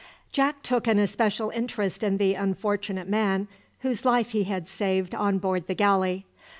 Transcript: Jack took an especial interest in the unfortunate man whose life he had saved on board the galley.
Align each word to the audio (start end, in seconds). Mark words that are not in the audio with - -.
Jack 0.31 0.63
took 0.63 0.87
an 0.87 0.97
especial 0.97 1.51
interest 1.51 2.01
in 2.01 2.17
the 2.17 2.33
unfortunate 2.33 3.07
man 3.07 3.47
whose 3.81 4.03
life 4.03 4.31
he 4.31 4.45
had 4.45 4.67
saved 4.67 5.13
on 5.13 5.37
board 5.37 5.67
the 5.67 5.75
galley. 5.75 6.25